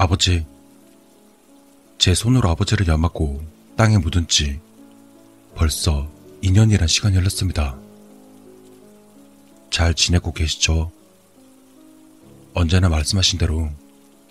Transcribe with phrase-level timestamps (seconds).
[0.00, 0.46] 아버지,
[1.98, 3.44] 제 손으로 아버지를 엿맞고
[3.76, 4.58] 땅에 묻은 지
[5.54, 6.10] 벌써
[6.42, 7.78] 2년이란 시간이 흘렀습니다.
[9.68, 10.90] 잘 지내고 계시죠?
[12.54, 13.68] 언제나 말씀하신 대로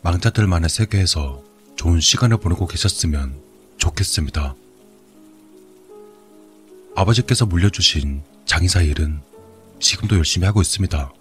[0.02, 1.44] 망자들만의 세계에서
[1.76, 3.40] 좋은 시간을 보내고 계셨으면
[3.78, 4.56] 좋겠습니다.
[6.96, 9.22] 아버지께서 물려주신 장의사 일은
[9.80, 11.14] 지금도 열심히 하고 있습니다.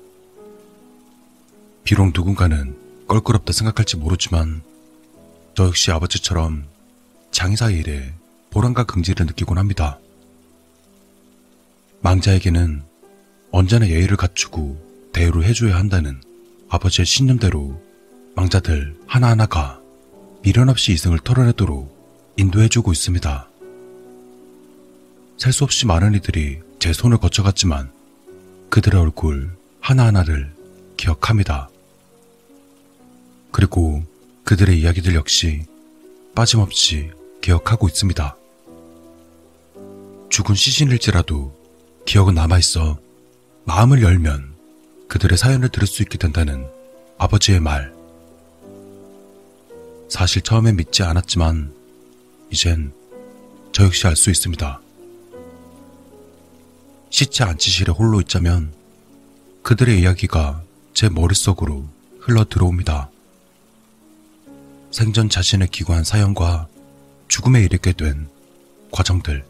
[1.85, 4.63] 비록 누군가는 껄끄럽다 생각할지 모르지만
[5.55, 6.67] 저 역시 아버지처럼
[7.33, 8.15] 장의사 일에
[8.51, 9.99] 보람과 긍지를 느끼곤 합니다.
[12.01, 12.83] 망자에게는
[13.51, 16.21] 언제나 예의를 갖추고 대우를 해줘야 한다는
[16.69, 17.83] 아버지의 신념대로
[18.37, 19.81] 망자들 하나하나가
[20.43, 23.49] 미련 없이 이승을 털어내도록 인도해주고 있습니다.
[25.39, 27.91] 셀 수 없이 많은 이들이 제 손을 거쳐갔지만
[28.71, 30.55] 그들의 얼굴 하나하나를
[30.97, 31.71] 기억합니다.
[33.51, 34.03] 그리고
[34.45, 35.65] 그들의 이야기들 역시
[36.35, 37.11] 빠짐없이
[37.41, 38.37] 기억하고 있습니다.
[40.31, 41.57] 죽은 시신일지라도
[42.07, 42.99] 기억은 남아있어
[43.65, 44.55] 마음을 열면
[45.09, 46.67] 그들의 사연을 들을 수 있게 된다는
[47.19, 47.93] 아버지의 말.
[50.09, 51.75] 사실 처음엔 믿지 않았지만
[52.51, 52.93] 이젠
[53.73, 54.81] 저 역시 알 수 있습니다.
[57.11, 58.73] 시체 안치실에 홀로 있자면
[59.63, 60.63] 그들의 이야기가
[60.95, 61.85] 제 머릿속으로
[62.21, 63.11] 흘러 들어옵니다.
[64.91, 66.67] 생전 자신의 기구한 사연과
[67.29, 68.29] 죽음에 이르게 된
[68.91, 69.45] 과정들.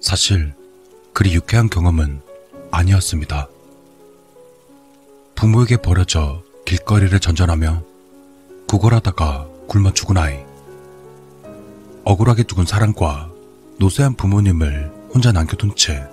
[0.00, 0.54] 사실
[1.12, 2.20] 그리 유쾌한 경험은
[2.70, 3.48] 아니었습니다.
[5.34, 7.82] 부모에게 버려져 길거리를 전전하며
[8.68, 10.38] 구걸하다가 굶어 죽은 아이.
[12.04, 13.30] 억울하게 죽은 사랑과
[13.78, 16.06] 노쇠한 부모님을 혼자 남겨둔 채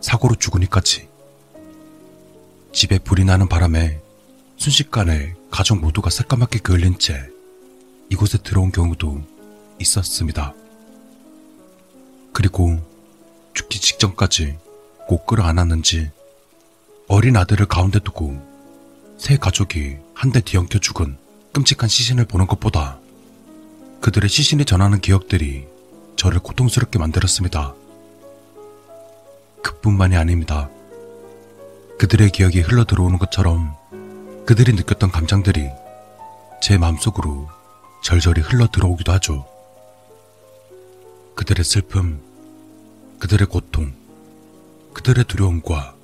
[0.00, 1.08] 사고로 죽으니까지.
[2.72, 4.00] 집에 불이 나는 바람에
[4.56, 7.28] 순식간에 가족 모두가 새까맣게 그을린 채
[8.10, 9.22] 이곳에 들어온 경우도
[9.80, 10.54] 있었습니다.
[12.32, 12.78] 그리고
[13.54, 14.58] 죽기 직전까지
[15.06, 16.10] 꼭 끌어안았는지
[17.08, 18.36] 어린 아들을 가운데 두고
[19.18, 21.16] 새 가족이 한 대 뒤엉켜 죽은
[21.52, 22.98] 끔찍한 시신을 보는 것보다
[24.00, 25.66] 그들의 시신이 전하는 기억들이
[26.16, 27.74] 저를 고통스럽게 만들었습니다.
[29.62, 30.68] 그뿐만이 아닙니다.
[31.98, 33.74] 그들의 기억이 흘러 들어오는 것처럼
[34.46, 35.68] 그들이 느꼈던 감정들이
[36.62, 37.48] 제 마음속으로
[38.04, 39.44] 절절히 흘러 들어오기도 하죠.
[41.34, 42.22] 그들의 슬픔,
[43.18, 43.92] 그들의 고통,
[44.94, 45.96] 그들의 두려움과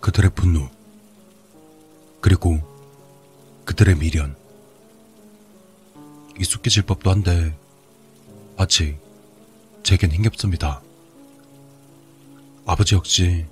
[0.00, 0.68] 그들의 분노,
[2.20, 2.58] 그리고
[3.64, 4.34] 그들의 미련.
[6.36, 7.56] 익숙해질 법도 한데
[8.56, 8.98] 아직
[9.84, 10.82] 제겐 힘겹습니다.
[12.66, 13.46] 아버지 역시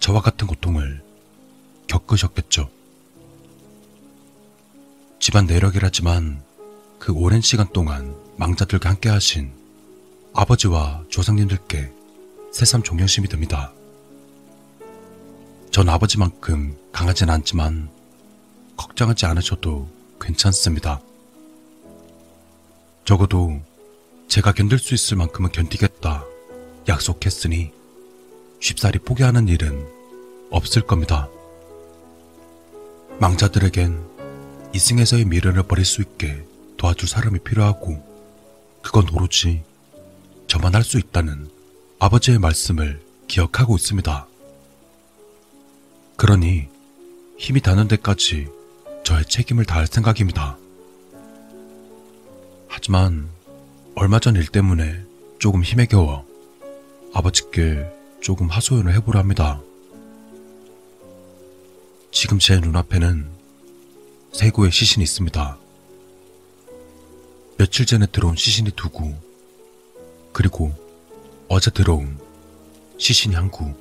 [0.00, 1.04] 저와 같은 고통을
[1.86, 2.81] 겪으셨겠죠.
[5.22, 6.42] 집안 내력이라지만
[6.98, 9.52] 그 오랜 시간 동안 망자들과 함께 하신
[10.34, 11.92] 아버지와 조상님들께
[12.52, 13.72] 새삼 존경심이 듭니다.
[15.70, 17.88] 전 아버지만큼 강하진 않지만
[18.76, 19.88] 걱정하지 않으셔도
[20.20, 21.00] 괜찮습니다.
[23.04, 23.62] 적어도
[24.26, 26.24] 제가 견딜 수 있을 만큼은 견디겠다
[26.88, 27.70] 약속했으니
[28.58, 29.86] 쉽사리 포기하는 일은
[30.50, 31.28] 없을 겁니다.
[33.20, 34.11] 망자들에겐
[34.74, 36.44] 이승에서의 미련을 버릴 수 있게
[36.76, 38.02] 도와줄 사람이 필요하고
[38.82, 39.62] 그건 오로지
[40.48, 41.48] 저만 할 수 있다는
[41.98, 44.26] 아버지의 말씀을 기억하고 있습니다.
[46.16, 46.68] 그러니
[47.38, 48.48] 힘이 닿는 데까지
[49.04, 50.56] 저의 책임을 다할 생각입니다.
[52.68, 53.28] 하지만
[53.94, 55.04] 얼마 전 일 때문에
[55.38, 56.26] 조금 힘에 겨워
[57.14, 57.86] 아버지께
[58.20, 59.60] 조금 하소연을 해보려 합니다.
[62.10, 63.26] 지금 제 눈앞에는
[64.32, 65.58] 세 구의 시신이 있습니다.
[67.58, 69.14] 며칠 전에 들어온 시신이 두 구,
[70.32, 70.72] 그리고
[71.48, 72.18] 어제 들어온
[72.96, 73.74] 시신이 한 구.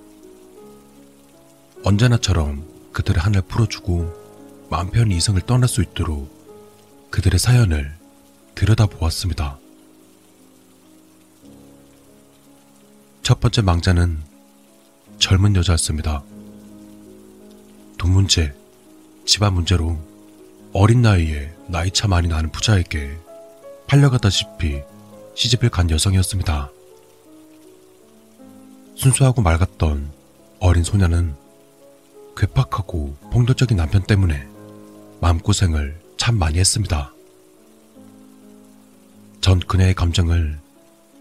[1.84, 6.30] 언제나처럼 그들의 한을 풀어주고 마음 편히 이성을 떠날 수 있도록
[7.12, 7.96] 그들의 사연을
[8.56, 9.58] 들여다보았습니다.
[13.24, 14.20] 첫 번째 망자는
[15.18, 16.24] 젊은 여자였습니다.
[17.98, 18.54] 돈 문제,
[19.26, 20.11] 집안 문제로
[20.74, 23.18] 어린 나이에 나이차 많이 나는 부자에게
[23.88, 24.82] 팔려가다시피
[25.36, 26.72] 시집을 간 여성이었습니다.
[28.96, 30.12] 순수하고 맑았던
[30.60, 31.36] 어린 소녀는
[32.38, 34.48] 괴팍하고 폭력적인 남편 때문에
[35.20, 37.14] 마음고생을 참 많이 했습니다.
[39.42, 40.58] 전 그녀의 감정을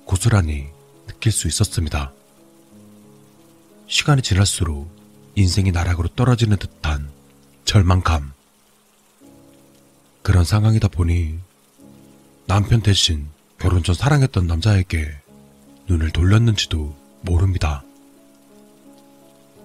[0.05, 0.69] 고스란히
[1.09, 2.13] 느낄 수 있었습니다.
[3.89, 4.89] 시간이 지날수록
[5.35, 7.11] 인생이 나락으로 떨어지는 듯한
[7.65, 8.33] 절망감.
[10.23, 11.39] 그런 상황이다 보니
[12.47, 13.29] 남편 대신
[13.59, 15.09] 결혼 전 사랑했던 남자에게
[15.89, 17.85] 눈을 돌렸는지도 모릅니다.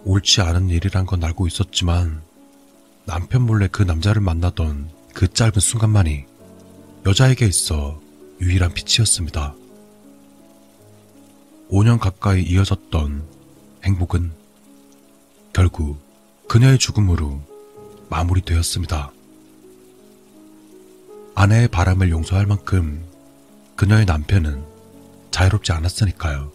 [0.04, 2.22] 옳지 않은 일이란 건 알고 있었지만
[3.06, 6.26] 남편 몰래 그 남자를 만나던 그 짧은 순간만이
[7.06, 8.00] 여자에게 있어
[8.42, 9.56] 유일한 빛이었습니다.
[11.70, 13.24] 5년 가까이 이어졌던
[13.84, 14.32] 행복은
[15.54, 16.00] 결국
[16.48, 17.42] 그녀의 죽음으로
[18.10, 19.15] 마무리되었습니다.
[21.36, 23.06] 아내의 바람을 용서할 만큼
[23.76, 24.64] 그녀의 남편은
[25.32, 26.52] 자유롭지 않았으니까요.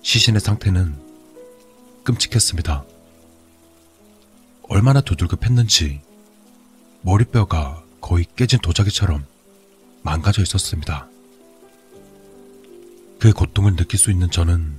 [0.00, 0.94] 시신의 상태는
[2.04, 2.84] 끔찍했습니다.
[4.62, 6.00] 얼마나 두들급했는지
[7.02, 9.26] 머리뼈가 거의 깨진 도자기처럼
[10.02, 11.06] 망가져 있었습니다.
[13.18, 14.78] 그 고통을 느낄 수 있는 저는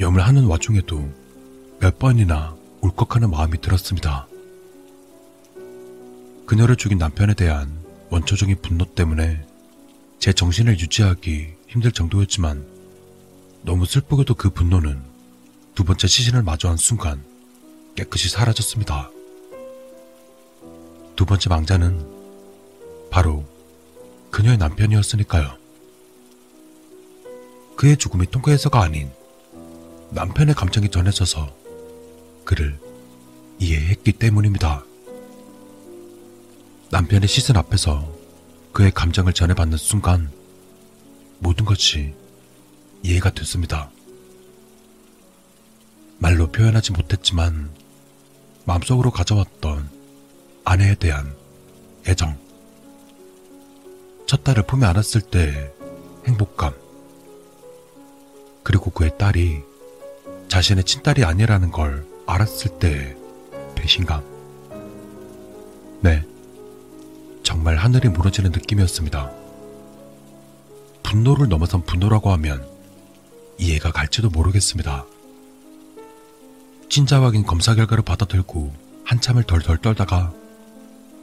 [0.00, 1.08] 염을 하는 와중에도
[1.78, 4.26] 몇 번이나 울컥하는 마음이 들었습니다.
[6.50, 9.46] 그녀를 죽인 남편에 대한 원초적인 분노 때문에
[10.18, 12.66] 제 정신을 유지하기 힘들 정도였지만
[13.62, 15.00] 너무 슬프게도 그 분노는
[15.76, 17.22] 두 번째 시신을 마주한 순간
[17.94, 19.12] 깨끗이 사라졌습니다.
[21.14, 22.04] 두 번째 망자는
[23.12, 23.46] 바로
[24.32, 25.56] 그녀의 남편이었으니까요.
[27.76, 29.08] 그의 죽음이 통쾌해서가 아닌
[30.10, 31.54] 남편의 감정이 전해져서
[32.44, 32.76] 그를
[33.60, 34.89] 이해했기 때문입니다.
[36.92, 38.12] 남편의 시선 앞에서
[38.72, 40.28] 그의 감정을 전해받는 순간
[41.38, 42.12] 모든 것이
[43.04, 43.90] 이해가 됐습니다.
[46.18, 47.70] 말로 표현하지 못했지만
[48.64, 49.88] 마음속으로 가져왔던
[50.64, 51.34] 아내에 대한
[52.08, 52.36] 애정.
[54.26, 55.72] 첫 딸을 품에 안았을 때
[56.26, 56.74] 행복감.
[58.64, 59.62] 그리고 그의 딸이
[60.48, 63.16] 자신의 친딸이 아니라는 걸 알았을 때
[63.76, 64.24] 배신감.
[66.02, 66.29] 네.
[67.60, 69.30] 정말 하늘이 무너지는 느낌이었습니다.
[71.02, 72.66] 분노를 넘어선 분노라고 하면
[73.58, 75.04] 이해가 갈지도 모르겠습니다.
[76.88, 78.72] 진짜 확인 검사 결과를 받아들고
[79.04, 80.32] 한참을 덜덜 떨다가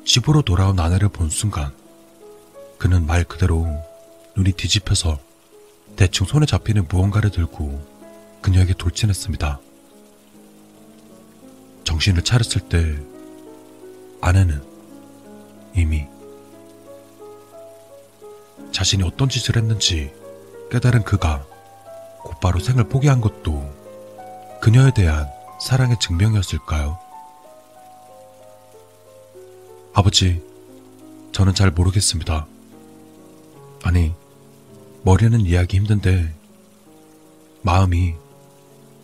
[0.05, 1.73] 집으로 돌아온 아내를 본 순간
[2.77, 3.65] 그는 말 그대로
[4.35, 5.17] 눈이 뒤집혀서
[5.95, 7.83] 대충 손에 잡히는 무언가를 들고
[8.43, 9.59] 그녀에게 돌진했습니다.
[11.83, 12.95] 정신을 차렸을 때
[14.21, 14.61] 아내는
[15.75, 16.05] 이미
[18.71, 20.13] 자신이 어떤 짓을 했는지
[20.71, 21.45] 깨달은 그가
[22.23, 23.73] 곧바로 생을 포기한 것도
[24.61, 25.27] 그녀에 대한
[25.59, 26.99] 사랑의 증명이었을까요?
[29.93, 30.43] 아버지,
[31.31, 32.45] 저는 잘 모르겠습니다.
[33.83, 34.13] 아니,
[35.03, 36.33] 머리는 이해하기 힘든데,
[37.63, 38.13] 마음이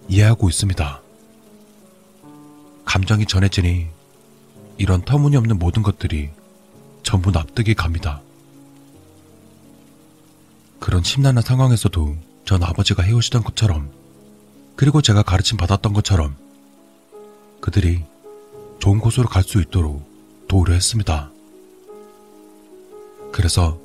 [0.07, 1.01] 이해하고 있습니다.
[2.85, 3.87] 감정이 전해지니
[4.77, 6.29] 이런 터무니없는 모든 것들이
[7.01, 8.21] 전부 납득이 갑니다.
[10.83, 13.89] 그런 심란한 상황에서도 전 아버지가 해오시던 것처럼
[14.75, 16.35] 그리고 제가 가르침 받았던 것처럼
[17.61, 18.03] 그들이
[18.79, 20.05] 좋은 곳으로 갈 수 있도록
[20.49, 21.31] 도우려 했습니다.
[23.31, 23.79] 그래서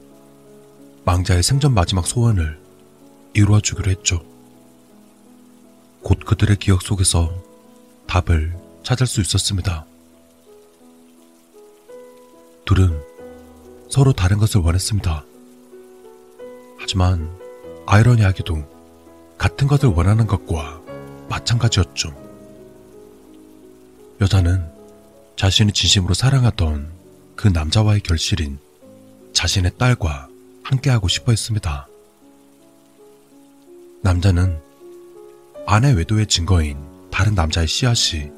[1.04, 2.58] 망자의 생전 마지막 소원을
[3.32, 4.20] 이루어 주기로 했죠.
[6.02, 7.32] 곧 그들의 기억 속에서
[8.08, 9.86] 답을 찾을 수 있었습니다.
[12.64, 13.00] 둘은
[13.88, 15.28] 서로 다른 것을 원했습니다.
[16.88, 17.30] 하지만
[17.84, 20.80] 아이러니하게도 같은 것을 원하는 것과
[21.28, 22.14] 마찬가지였죠.
[24.22, 24.64] 여자는
[25.36, 26.90] 자신이 진심으로 사랑하던
[27.36, 28.58] 그 남자와의 결실인
[29.34, 30.28] 자신의 딸과
[30.62, 31.86] 함께하고 싶어 했습니다.
[34.00, 34.58] 남자는
[35.66, 36.78] 아내 외도의 증거인
[37.10, 38.30] 다른 남자의 씨앗이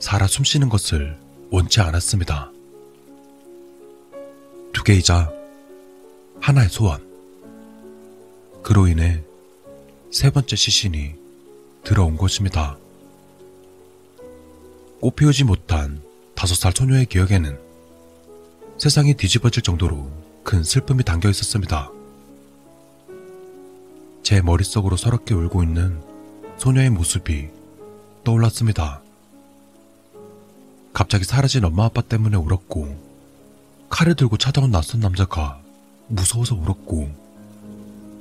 [0.00, 1.16] 살아 숨쉬는 것을
[1.52, 2.50] 원치 않았습니다.
[4.72, 5.30] 두 개이자
[6.40, 7.09] 하나의 소원.
[8.62, 9.22] 그로 인해
[10.10, 11.14] 세 번째 시신이
[11.84, 12.76] 들어온 것입니다.
[15.00, 16.02] 꽃 피우지 못한
[16.34, 17.58] 다섯 살 소녀의 기억에는
[18.78, 20.10] 세상이 뒤집어질 정도로
[20.42, 21.90] 큰 슬픔이 담겨 있었습니다.
[24.22, 26.00] 제 머릿속으로 서럽게 울고 있는
[26.58, 27.48] 소녀의 모습이
[28.24, 29.02] 떠올랐습니다.
[30.92, 33.10] 갑자기 사라진 엄마 아빠 때문에 울었고,
[33.88, 35.60] 칼을 들고 찾아온 낯선 남자가
[36.08, 37.19] 무서워서 울었고,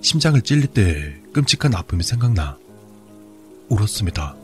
[0.01, 2.57] 심장을 찔릴 때 끔찍한 아픔이 생각나
[3.67, 4.35] 울었습니다.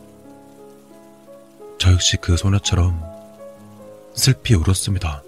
[1.79, 3.01] 저 역시 그 소녀처럼
[4.13, 5.23] 슬피 울었습니다.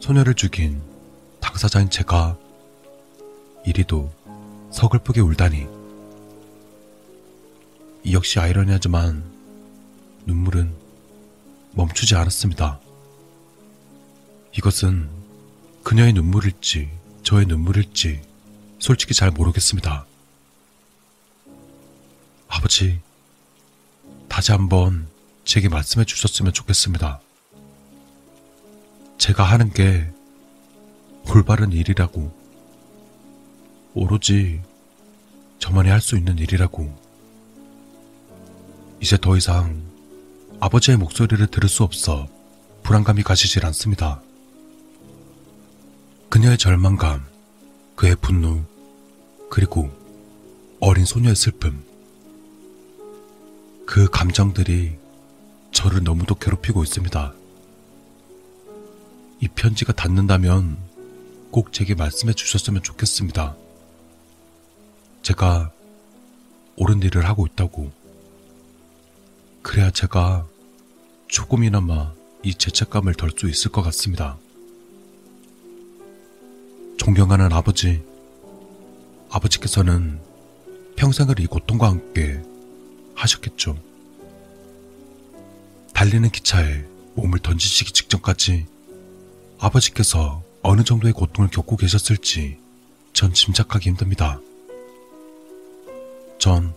[0.00, 0.80] 소녀를 죽인
[1.40, 2.36] 당사자인 제가
[3.66, 4.10] 이리도
[4.70, 5.66] 서글프게 울다니.
[8.04, 9.22] 이 역시 아이러니하지만
[10.26, 10.74] 눈물은
[11.72, 12.80] 멈추지 않았습니다.
[14.56, 15.08] 이것은
[15.84, 18.20] 그녀의 눈물일지 저의 눈물일지
[18.78, 20.06] 솔직히 잘 모르겠습니다.
[22.48, 23.00] 아버지,
[24.28, 25.08] 다시 한번
[25.44, 27.20] 제게 말씀해 주셨으면 좋겠습니다.
[29.18, 30.10] 제가 하는 게
[31.28, 32.36] 올바른 일이라고,
[33.94, 34.60] 오로지
[35.58, 36.92] 저만이 할 수 있는 일이라고,
[39.00, 39.80] 이제 더 이상
[40.60, 42.28] 아버지의 목소리를 들을 수 없어
[42.82, 44.22] 불안감이 가시질 않습니다.
[46.32, 47.26] 그녀의 절망감,
[47.94, 48.64] 그의 분노,
[49.50, 49.90] 그리고
[50.80, 51.84] 어린 소녀의 슬픔.
[53.84, 54.96] 그 감정들이
[55.72, 57.34] 저를 너무도 괴롭히고 있습니다.
[59.40, 60.78] 이 편지가 닿는다면
[61.50, 63.54] 꼭 제게 말씀해 주셨으면 좋겠습니다.
[65.20, 65.70] 제가
[66.76, 67.92] 옳은 일을 하고 있다고.
[69.60, 70.46] 그래야 제가
[71.28, 74.38] 조금이나마 이 죄책감을 덜 수 있을 것 같습니다.
[77.04, 78.00] 존경하는 아버지,
[79.28, 80.20] 아버지께서는
[80.94, 82.40] 평생을 이 고통과 함께
[83.16, 83.76] 하셨겠죠.
[85.92, 86.84] 달리는 기차에
[87.16, 88.66] 몸을 던지시기 직전까지
[89.58, 92.58] 아버지께서 어느 정도의 고통을 겪고 계셨을지
[93.12, 94.38] 전 짐작하기 힘듭니다.
[96.38, 96.72] 전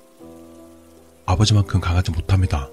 [1.27, 2.67] 아버지만큼 강하지 못합니다.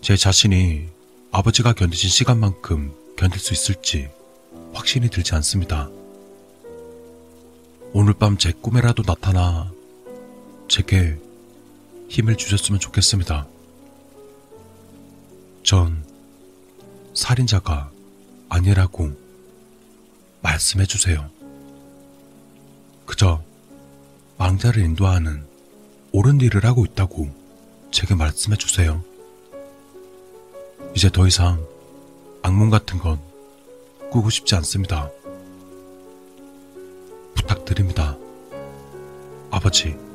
[0.00, 0.86] 제 자신이
[1.32, 4.14] 아버지가 견디신 시간만큼 견딜 수 있을지
[4.76, 5.88] 확신이 들지 않습니다.
[7.92, 9.72] 오늘 밤 제 꿈에라도 나타나
[10.68, 11.18] 제게
[12.10, 13.46] 힘을 주셨으면 좋겠습니다.
[15.62, 16.04] 전
[17.14, 17.90] 살인자가
[18.50, 19.10] 아니라고
[20.42, 21.30] 말씀해 주세요.
[23.06, 23.42] 그저
[24.36, 25.46] 망자를 인도하는
[26.12, 27.34] 옳은 일을 하고 있다고
[27.90, 29.02] 제게 말씀해 주세요.
[30.94, 31.64] 이제 더 이상
[32.42, 33.18] 악몽 같은 건
[34.10, 35.10] 꾸고 싶지 않습니다.
[37.34, 38.16] 부탁드립니다.
[39.50, 40.05] 아버지.